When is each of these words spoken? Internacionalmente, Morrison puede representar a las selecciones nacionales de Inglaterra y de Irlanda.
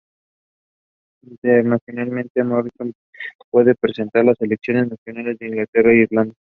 Internacionalmente, 1.21 2.43
Morrison 2.43 2.91
puede 3.51 3.73
representar 3.73 4.23
a 4.23 4.25
las 4.25 4.37
selecciones 4.39 4.89
nacionales 4.89 5.37
de 5.37 5.47
Inglaterra 5.47 5.93
y 5.93 5.97
de 5.97 6.01
Irlanda. 6.09 6.33